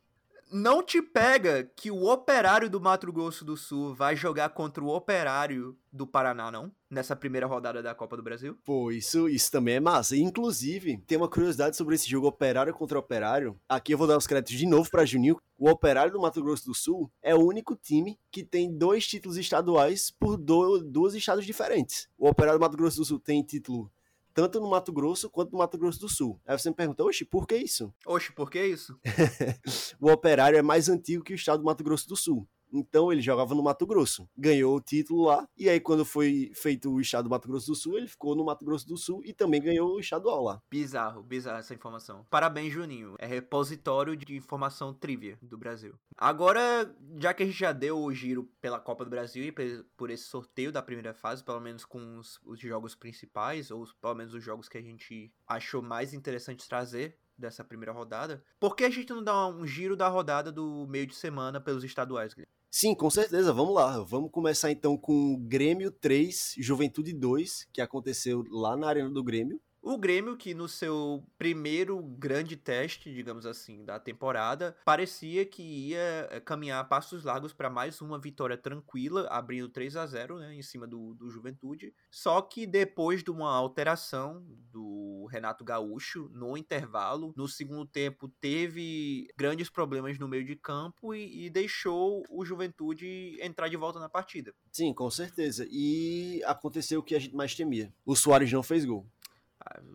[0.49, 4.95] Não te pega que o operário do Mato Grosso do Sul vai jogar contra o
[4.95, 6.71] operário do Paraná, não?
[6.89, 8.57] Nessa primeira rodada da Copa do Brasil?
[8.65, 10.17] Pô, isso, isso também é massa.
[10.17, 13.59] Inclusive, tem uma curiosidade sobre esse jogo operário contra operário.
[13.69, 15.37] Aqui eu vou dar os créditos de novo pra Juninho.
[15.59, 19.37] O operário do Mato Grosso do Sul é o único time que tem dois títulos
[19.37, 22.09] estaduais por do, duas estados diferentes.
[22.17, 23.91] O operário do Mato Grosso do Sul tem título
[24.39, 26.41] tanto no Mato Grosso quanto no Mato Grosso do Sul.
[26.47, 27.93] Aí você me pergunta, oxe, por que isso?
[28.07, 28.97] Oxe, por que isso?
[30.01, 32.49] O Operário é mais antigo que o estado do Mato Grosso do Sul.
[32.73, 36.91] Então ele jogava no Mato Grosso, ganhou o título lá, e aí quando foi feito
[36.91, 39.33] o estado do Mato Grosso do Sul, ele ficou no Mato Grosso do Sul e
[39.33, 40.63] também ganhou o estadual lá.
[40.71, 42.27] Bizarro, bizarro essa informação.
[42.31, 43.15] Parabéns, Juninho.
[43.19, 45.95] É repositório de informação trivia do Brasil.
[46.17, 49.53] Agora, já que a gente já deu o giro pela Copa do Brasil e
[49.97, 54.15] por esse sorteio da primeira fase, pelo menos com os, os jogos principais, ou pelo
[54.15, 58.85] menos os jogos que a gente achou mais interessante trazer dessa primeira rodada, por que
[58.85, 62.58] a gente não dá um giro da rodada do meio de semana pelos estaduais, Guilherme?
[62.71, 63.99] Sim, com certeza, vamos lá.
[64.01, 69.25] Vamos começar então com o Grêmio 3, Juventude 2, que aconteceu lá na Arena do
[69.25, 69.61] Grêmio.
[69.91, 76.29] O Grêmio, que no seu primeiro grande teste, digamos assim, da temporada, parecia que ia
[76.31, 80.55] eh, caminhar a passos largos para mais uma vitória tranquila, abrindo 3 a 0 né,
[80.55, 81.95] em cima do, do Juventude.
[82.11, 89.27] Só que depois de uma alteração do Renato Gaúcho no intervalo, no segundo tempo teve
[89.39, 94.09] grandes problemas no meio de campo e, e deixou o Juventude entrar de volta na
[94.11, 94.53] partida.
[94.71, 95.67] Sim, com certeza.
[95.71, 97.91] E aconteceu o que a gente mais temia.
[98.05, 99.07] O Soares não fez gol.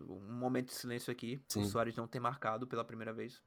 [0.08, 1.62] Um momento de silêncio aqui, Sim.
[1.62, 3.42] o Soares não tem marcado pela primeira vez.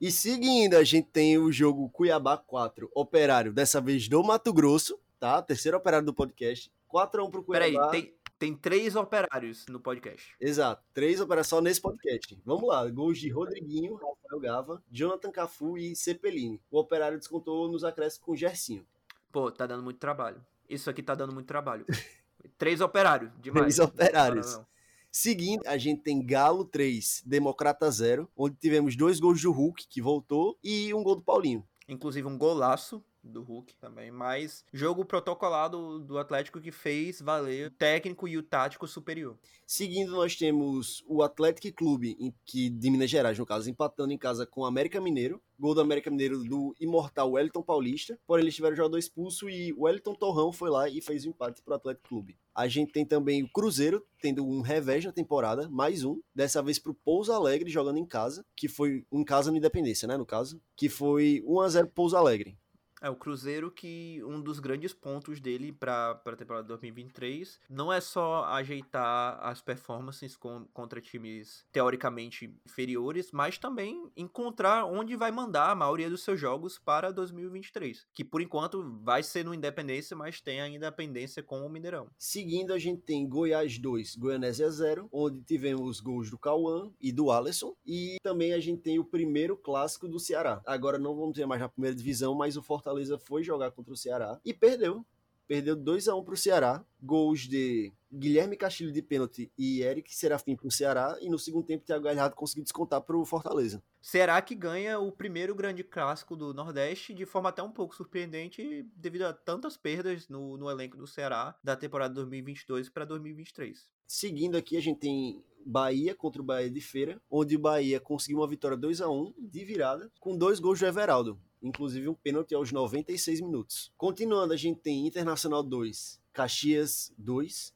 [0.00, 4.98] E seguindo, a gente tem o jogo Cuiabá 4, Operário, dessa vez do Mato Grosso,
[5.20, 5.40] tá?
[5.40, 6.72] Terceiro operário do podcast.
[6.92, 7.88] 4x1 pro Cuiabá.
[7.88, 10.34] Peraí, tem, tem três operários no podcast.
[10.40, 12.36] Exato, três operários só nesse podcast.
[12.44, 16.60] Vamos lá, gols de Rodriguinho, Rafael Gava, Jonathan Cafu e Cepelini.
[16.68, 18.84] O Operário descontou nos acréscimos com Gersinho.
[19.30, 20.44] Pô, tá dando muito trabalho.
[20.68, 21.86] Isso aqui tá dando muito trabalho.
[22.62, 23.74] três operários, demais.
[23.74, 24.52] Três operários.
[24.52, 24.66] Não, não.
[25.10, 30.00] Seguindo, a gente tem Galo 3, Democrata 0, onde tivemos dois gols do Hulk, que
[30.00, 31.66] voltou, e um gol do Paulinho.
[31.88, 37.70] Inclusive um golaço do Hulk também, mas jogo protocolado do Atlético que fez valer o
[37.70, 39.38] técnico e o tático superior.
[39.66, 44.18] Seguindo, nós temos o Atlético Clube, em- que de Minas Gerais, no caso, empatando em
[44.18, 45.40] casa com o América Mineiro.
[45.58, 48.18] Gol do América Mineiro do imortal Wellington Paulista.
[48.26, 51.62] Porém, eles tiveram jogador expulso e o Wellington Torrão foi lá e fez o empate
[51.62, 52.36] pro Atlético Clube.
[52.52, 56.20] A gente tem também o Cruzeiro, tendo um revés na temporada, mais um.
[56.34, 60.16] Dessa vez pro Pouso Alegre, jogando em casa, que foi em casa no Independência, né,
[60.16, 60.60] no caso.
[60.74, 62.58] Que foi 1x0 pro Pouso Alegre.
[63.02, 67.92] É, o Cruzeiro que um dos grandes pontos dele para a temporada de 2023 não
[67.92, 75.32] é só ajeitar as performances com- contra times teoricamente inferiores, mas também encontrar onde vai
[75.32, 78.06] mandar a maioria dos seus jogos para 2023.
[78.14, 82.06] Que por enquanto vai ser no Independência, mas tem ainda a pendência com o Mineirão.
[82.16, 87.30] Seguindo, a gente tem Goiás 2, Goianésia 0, onde tivemos gols do Cauã e do
[87.32, 87.74] Alisson.
[87.84, 90.62] E também a gente tem o primeiro clássico do Ceará.
[90.64, 93.96] Agora não vamos ter mais na primeira divisão, mas o Fortaleza foi jogar contra o
[93.96, 95.04] Ceará e perdeu.
[95.46, 96.84] Perdeu 2 a 1 pro Ceará.
[97.02, 101.18] Gols de Guilherme Castilho de pênalti e Eric Serafim pro Ceará.
[101.20, 103.82] E no segundo tempo, Thiago Galhardo conseguiu descontar pro Fortaleza.
[104.00, 108.86] Será que ganha o primeiro grande clássico do Nordeste de forma até um pouco surpreendente
[108.96, 113.90] devido a tantas perdas no, no elenco do Ceará da temporada 2022 para 2023?
[114.06, 118.38] Seguindo aqui, a gente tem Bahia contra o Bahia de Feira, onde o Bahia conseguiu
[118.38, 122.54] uma vitória 2 a 1 de virada, com dois gols do Everaldo, inclusive um pênalti
[122.54, 123.92] aos 96 minutos.
[123.96, 127.74] Continuando, a gente tem Internacional 2, Caxias 2,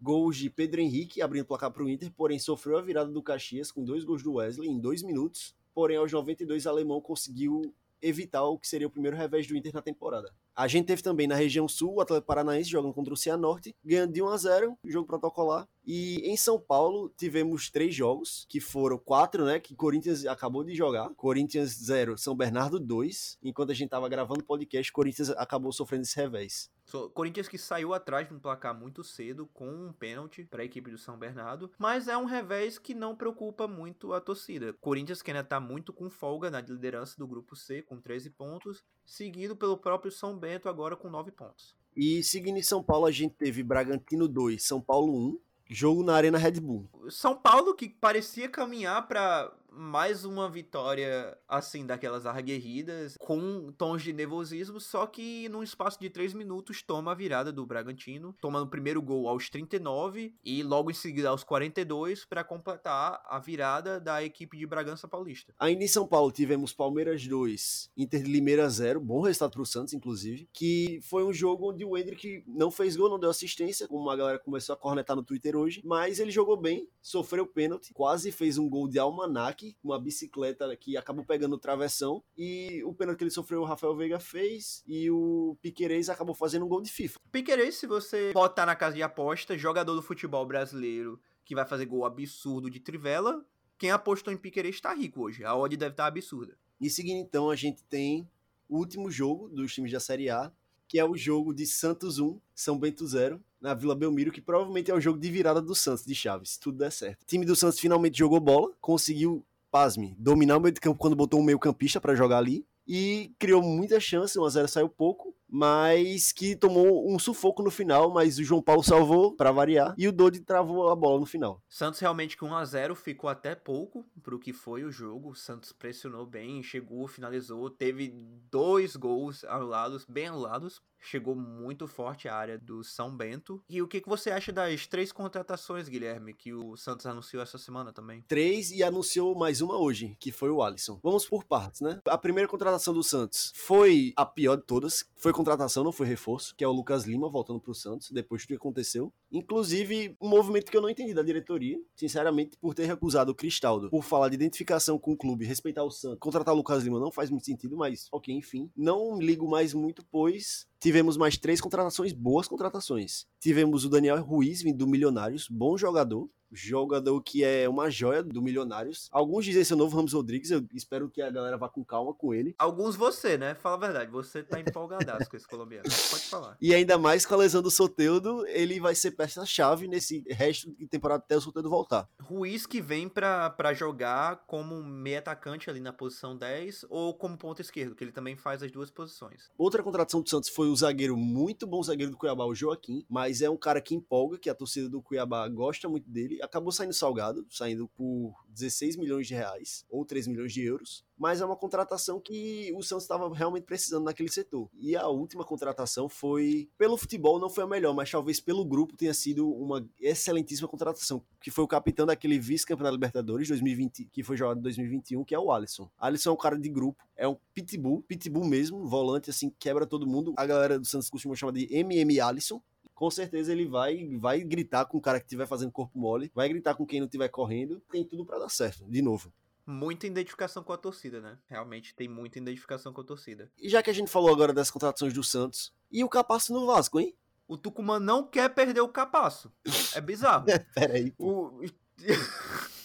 [0.00, 3.22] gols de Pedro Henrique abrindo o placar para o Inter, porém sofreu a virada do
[3.22, 7.74] Caxias com dois gols do Wesley em dois minutos, porém aos 92 o alemão conseguiu
[8.00, 10.32] evitar o que seria o primeiro revés do Inter na temporada.
[10.54, 14.12] A gente teve também na região sul o Atlético Paranaense jogando contra o Cianorte, ganhando
[14.12, 18.98] de 1 a 0, jogo protocolar, E em São Paulo tivemos três jogos, que foram
[18.98, 19.60] quatro, né?
[19.60, 21.08] Que Corinthians acabou de jogar.
[21.10, 23.38] Corinthians 0, São Bernardo 2.
[23.40, 26.68] Enquanto a gente tava gravando o podcast, Corinthians acabou sofrendo esse revés.
[26.86, 30.64] So, Corinthians que saiu atrás de um placar muito cedo com um pênalti para a
[30.64, 34.72] equipe do São Bernardo, mas é um revés que não preocupa muito a torcida.
[34.74, 38.84] Corinthians que ainda está muito com folga na liderança do grupo C com 13 pontos,
[39.04, 41.76] seguido pelo próprio São Bento agora com 9 pontos.
[41.96, 46.14] E seguindo em São Paulo, a gente teve Bragantino 2, São Paulo 1, jogo na
[46.14, 46.88] Arena Red Bull.
[47.10, 54.12] São Paulo que parecia caminhar para mais uma vitória, assim, daquelas aguerridas, com tons de
[54.12, 58.70] nervosismo, só que num espaço de 3 minutos toma a virada do Bragantino, tomando o
[58.70, 64.22] primeiro gol aos 39 e logo em seguida aos 42 para completar a virada da
[64.24, 65.54] equipe de Bragança Paulista.
[65.58, 69.92] Ainda em São Paulo tivemos Palmeiras 2, Inter de Limeira 0, bom resultado pro Santos,
[69.92, 74.08] inclusive, que foi um jogo onde o Hendrick não fez gol, não deu assistência, como
[74.08, 78.32] a galera começou a cornetar no Twitter hoje, mas ele jogou bem, sofreu pênalti, quase
[78.32, 82.22] fez um gol de almanac, uma bicicleta que acabou pegando o travessão.
[82.36, 84.82] E o pênalti que ele sofreu, o Rafael Veiga fez.
[84.86, 87.18] E o Piquerez acabou fazendo um gol de FIFA.
[87.32, 91.86] Piquerez, se você botar na casa de aposta, jogador do futebol brasileiro que vai fazer
[91.86, 93.44] gol absurdo de trivela,
[93.78, 95.44] quem apostou em Piquerez está rico hoje.
[95.44, 96.58] A odd deve estar tá absurda.
[96.80, 98.28] E seguindo então, a gente tem
[98.68, 100.52] o último jogo dos times da Série A,
[100.88, 104.90] que é o jogo de Santos 1, São Bento 0, na Vila Belmiro, que provavelmente
[104.90, 107.22] é o jogo de virada do Santos, de Chaves, se tudo der certo.
[107.22, 111.16] O time do Santos finalmente jogou bola, conseguiu, pasme, dominar o meio de campo quando
[111.16, 116.32] botou um meio campista para jogar ali, e criou muita chance, 1x0 saiu pouco, mas
[116.32, 120.12] que tomou um sufoco no final, mas o João Paulo salvou para variar e o
[120.12, 121.62] Dodi travou a bola no final.
[121.68, 125.30] Santos realmente com 1 a 0 ficou até pouco pro que foi o jogo.
[125.30, 128.12] O Santos pressionou bem, chegou, finalizou, teve
[128.50, 133.62] dois gols anulados, bem anulados chegou muito forte à área do São Bento.
[133.68, 137.58] E o que, que você acha das três contratações, Guilherme, que o Santos anunciou essa
[137.58, 138.24] semana também?
[138.26, 140.98] Três e anunciou mais uma hoje, que foi o Alisson.
[141.02, 142.00] Vamos por partes, né?
[142.06, 145.04] A primeira contratação do Santos foi a pior de todas.
[145.16, 148.48] Foi contratação, não foi reforço, que é o Lucas Lima voltando pro Santos, depois do
[148.48, 149.12] que aconteceu.
[149.30, 153.90] Inclusive, um movimento que eu não entendi da diretoria, sinceramente, por ter recusado o Cristaldo,
[153.90, 156.18] por falar de identificação com o clube, respeitar o Santos.
[156.18, 158.70] Contratar o Lucas Lima não faz muito sentido, mas ok, enfim.
[158.76, 163.26] Não ligo mais muito, pois tivemos mais três contratações, boas contratações.
[163.40, 169.08] Tivemos o Daniel Ruiz, do Milionários, bom jogador, jogador que é uma joia do Milionários.
[169.12, 172.14] Alguns dizem ser o novo Ramos Rodrigues, eu espero que a galera vá com calma
[172.14, 172.54] com ele.
[172.58, 173.54] Alguns você, né?
[173.54, 175.84] Fala a verdade, você tá empolgadaço com esse colombiano.
[175.84, 176.56] Pode falar.
[176.60, 180.86] E ainda mais com a lesão do Soteudo, ele vai ser peça-chave nesse resto de
[180.86, 182.08] temporada até o Soteudo voltar.
[182.20, 187.60] Ruiz que vem para jogar como meio atacante ali na posição 10 ou como ponto
[187.60, 189.50] esquerdo, que ele também faz as duas posições.
[189.56, 193.42] Outra contratação do Santos foi o zagueiro, muito bom zagueiro do Cuiabá, o Joaquim, mas
[193.42, 196.92] é um cara que empolga, que a torcida do Cuiabá gosta muito dele acabou saindo
[196.92, 201.56] salgado, saindo por 16 milhões de reais ou 3 milhões de euros, mas é uma
[201.56, 204.68] contratação que o Santos estava realmente precisando naquele setor.
[204.74, 208.96] E a última contratação foi, pelo futebol não foi a melhor, mas talvez pelo grupo
[208.96, 214.36] tenha sido uma excelentíssima contratação, que foi o capitão daquele vice-campeonato Libertadores 2020, que foi
[214.36, 215.90] jogado em 2021, que é o Alisson.
[215.98, 220.06] Alisson é um cara de grupo, é um pitbull, pitbull mesmo, volante assim, quebra todo
[220.06, 220.34] mundo.
[220.36, 222.60] A galera do Santos costuma chamar de MM Alisson,
[222.96, 226.48] com certeza ele vai vai gritar com o cara que estiver fazendo corpo mole, vai
[226.48, 229.32] gritar com quem não estiver correndo, tem tudo para dar certo, de novo.
[229.66, 231.38] Muita identificação com a torcida, né?
[231.46, 233.50] Realmente tem muita identificação com a torcida.
[233.58, 236.66] E já que a gente falou agora das contratações do Santos, e o Capasso no
[236.66, 237.14] Vasco, hein?
[237.46, 239.52] O Tucumã não quer perder o Capasso.
[239.94, 240.46] É bizarro.
[240.74, 241.12] Peraí.
[241.18, 241.60] O...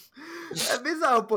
[0.68, 1.36] É bizarro, pô.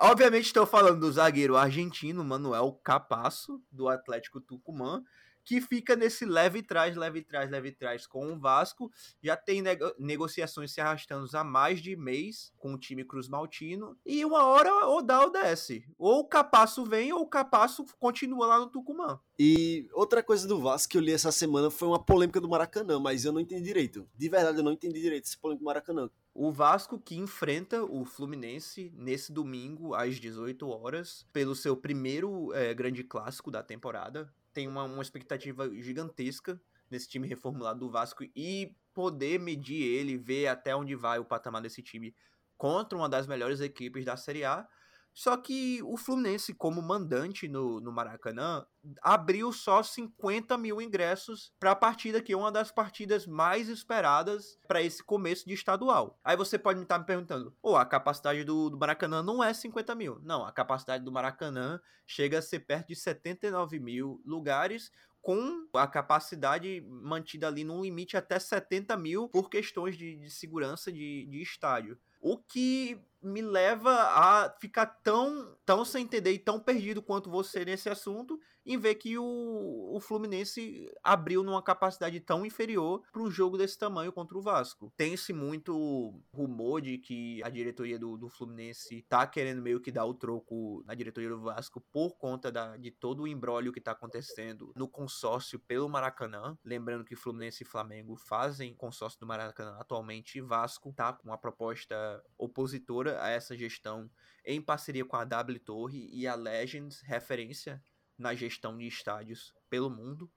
[0.00, 5.04] Obviamente estou falando do zagueiro argentino, Manuel Capasso, do Atlético Tucumã,
[5.50, 8.88] que fica nesse leve trás, leve trás, leve trás com o Vasco.
[9.20, 13.98] Já tem nego negociações se arrastando há mais de mês com o time Cruz Maltino.
[14.06, 15.84] E uma hora ou dá ou desce.
[15.98, 19.18] Ou o Capasso vem ou o Capasso continua lá no Tucumã.
[19.36, 23.00] E outra coisa do Vasco que eu li essa semana foi uma polêmica do Maracanã,
[23.00, 24.08] mas eu não entendi direito.
[24.16, 26.08] De verdade, eu não entendi direito esse polêmica do Maracanã.
[26.32, 32.72] O Vasco que enfrenta o Fluminense nesse domingo às 18 horas pelo seu primeiro é,
[32.72, 36.60] grande clássico da temporada tem uma, uma expectativa gigantesca
[36.90, 41.62] nesse time reformulado do Vasco e poder medir ele, ver até onde vai o patamar
[41.62, 42.14] desse time
[42.56, 44.68] contra uma das melhores equipes da Série A
[45.12, 48.64] só que o Fluminense, como mandante no, no Maracanã,
[49.02, 54.58] abriu só 50 mil ingressos para a partida, que é uma das partidas mais esperadas
[54.66, 56.18] para esse começo de estadual.
[56.24, 59.94] Aí você pode estar me perguntando: pô, a capacidade do, do Maracanã não é 50
[59.94, 60.20] mil.
[60.22, 64.90] Não, a capacidade do Maracanã chega a ser perto de 79 mil lugares,
[65.20, 70.90] com a capacidade mantida ali num limite até 70 mil por questões de, de segurança
[70.90, 71.98] de, de estádio.
[72.20, 77.64] O que me leva a ficar tão, tão sem entender e tão perdido quanto você
[77.64, 83.30] nesse assunto em ver que o, o Fluminense abriu numa capacidade tão inferior para um
[83.30, 84.92] jogo desse tamanho contra o Vasco.
[84.96, 90.04] Tem-se muito rumor de que a diretoria do, do Fluminense tá querendo meio que dar
[90.04, 93.92] o troco na diretoria do Vasco por conta da, de todo o embrólio que tá
[93.92, 96.56] acontecendo no consórcio pelo Maracanã.
[96.64, 101.38] Lembrando que Fluminense e Flamengo fazem consórcio do Maracanã atualmente e Vasco tá com uma
[101.38, 104.10] proposta opositora a essa gestão
[104.44, 107.82] em parceria com a W Torre e a Legends, referência
[108.18, 110.30] na gestão de estádios pelo mundo.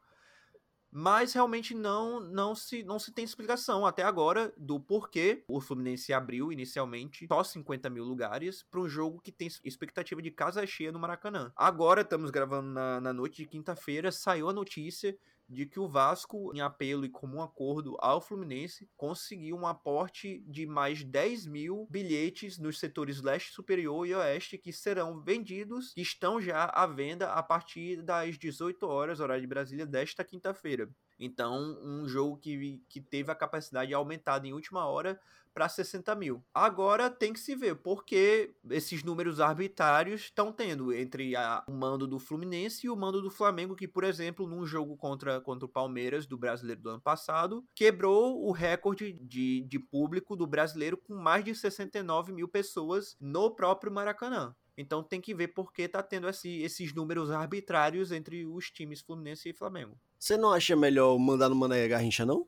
[0.95, 6.13] Mas realmente não, não, se, não se tem explicação até agora do porquê o Fluminense
[6.13, 10.91] abriu inicialmente só 50 mil lugares para um jogo que tem expectativa de casa cheia
[10.91, 11.51] no Maracanã.
[11.55, 15.17] Agora estamos gravando na, na noite de quinta-feira, saiu a notícia
[15.47, 20.65] de que o Vasco, em apelo e comum acordo ao Fluminense, conseguiu um aporte de
[20.65, 26.41] mais 10 mil bilhetes nos setores leste superior e oeste que serão vendidos, que estão
[26.41, 30.89] já à venda a partir das 18 horas, horário de Brasília, desta quinta-feira.
[31.19, 35.19] Então, um jogo que, que teve a capacidade aumentada em última hora
[35.53, 36.43] para 60 mil.
[36.53, 42.07] Agora tem que se ver porque esses números arbitrários estão tendo entre a, o mando
[42.07, 45.69] do Fluminense e o mando do Flamengo, que, por exemplo, num jogo contra, contra o
[45.69, 51.15] Palmeiras do brasileiro do ano passado, quebrou o recorde de, de público do brasileiro com
[51.15, 54.55] mais de 69 mil pessoas no próprio Maracanã.
[54.77, 59.01] Então tem que ver por que tá tendo esse, esses números arbitrários entre os times
[59.01, 59.97] Fluminense e Flamengo.
[60.17, 62.47] Você não acha melhor mandar no Mané Garrincha, não?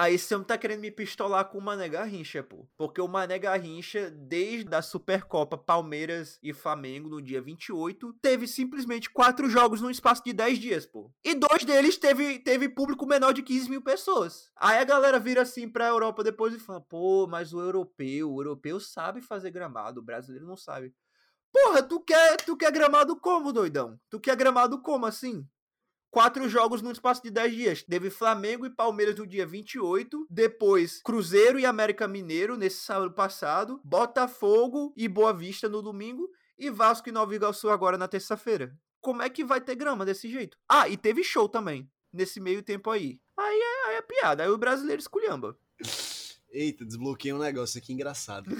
[0.00, 2.66] Aí você não tá querendo me pistolar com o Mané Garrincha, pô.
[2.74, 9.10] Porque o Mané Garrincha, desde a Supercopa Palmeiras e Flamengo, no dia 28, teve simplesmente
[9.10, 11.12] quatro jogos num espaço de 10 dias, pô.
[11.22, 14.50] E dois deles teve, teve público menor de 15 mil pessoas.
[14.56, 18.40] Aí a galera vira assim pra Europa depois e fala, pô, mas o europeu, o
[18.40, 20.94] europeu sabe fazer gramado, o brasileiro não sabe.
[21.52, 24.00] Porra, tu quer, tu quer gramado como, doidão?
[24.08, 25.46] Tu quer gramado como assim?
[26.10, 27.82] Quatro jogos num espaço de 10 dias.
[27.82, 33.80] Teve Flamengo e Palmeiras no dia 28, depois Cruzeiro e América Mineiro nesse sábado passado,
[33.84, 38.76] Botafogo e Boa Vista no domingo e Vasco e Nova Iguaçu agora na terça-feira.
[39.00, 40.58] Como é que vai ter grama desse jeito?
[40.68, 43.18] Ah, e teve show também nesse meio tempo aí.
[43.36, 45.56] Aí é, aí é piada, aí o brasileiro esculhamba.
[46.50, 48.50] Eita, desbloqueei um negócio aqui engraçado.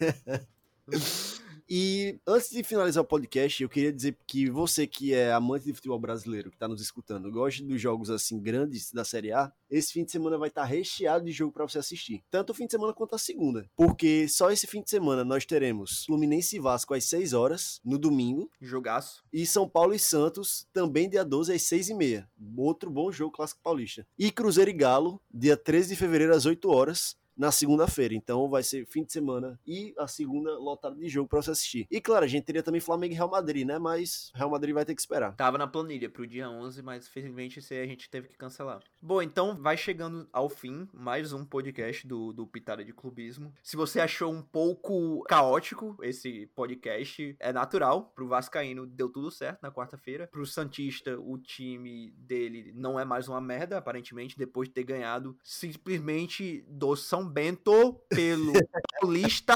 [1.68, 5.72] E antes de finalizar o podcast, eu queria dizer que você que é amante de
[5.72, 9.92] futebol brasileiro, que está nos escutando, gosta dos jogos assim grandes da Série A, esse
[9.92, 12.22] fim de semana vai estar tá recheado de jogo para você assistir.
[12.30, 13.68] Tanto o fim de semana quanto a segunda.
[13.74, 17.98] Porque só esse fim de semana nós teremos Fluminense e Vasco às 6 horas, no
[17.98, 18.50] domingo.
[18.60, 19.24] Jogaço.
[19.32, 22.28] E São Paulo e Santos, também dia 12 às 6 e meia.
[22.56, 24.06] Outro bom jogo clássico paulista.
[24.18, 28.14] E Cruzeiro e Galo, dia 13 de fevereiro às 8 horas na segunda-feira.
[28.14, 31.86] Então vai ser fim de semana e a segunda lotada de jogo para você assistir.
[31.90, 33.78] E claro, a gente teria também Flamengo e Real Madrid, né?
[33.78, 35.34] Mas Real Madrid vai ter que esperar.
[35.36, 38.80] Tava na planilha pro dia 11, mas felizmente a gente teve que cancelar.
[39.00, 43.52] Bom, então vai chegando ao fim mais um podcast do, do Pitada de Clubismo.
[43.62, 48.12] Se você achou um pouco caótico esse podcast, é natural.
[48.14, 50.26] Pro Vascaíno deu tudo certo na quarta-feira.
[50.28, 55.36] Pro Santista, o time dele não é mais uma merda, aparentemente, depois de ter ganhado
[55.42, 58.52] simplesmente do São Bento pelo
[59.00, 59.54] Paulista,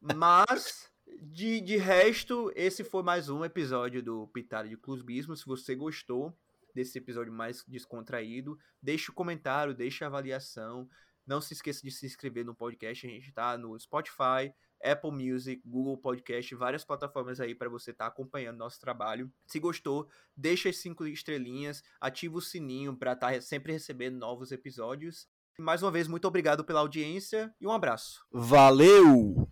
[0.00, 0.90] mas
[1.20, 5.36] de, de resto, esse foi mais um episódio do Pitada de Clubismo.
[5.36, 6.36] Se você gostou
[6.74, 10.88] desse episódio mais descontraído, deixe o um comentário, deixe a avaliação.
[11.26, 13.06] Não se esqueça de se inscrever no podcast.
[13.06, 14.52] A gente está no Spotify,
[14.82, 19.30] Apple Music, Google Podcast, várias plataformas aí para você estar tá acompanhando nosso trabalho.
[19.46, 24.50] Se gostou, deixa as cinco estrelinhas, ativa o sininho para estar tá sempre recebendo novos
[24.52, 25.28] episódios.
[25.58, 28.24] Mais uma vez, muito obrigado pela audiência e um abraço.
[28.32, 29.48] Valeu!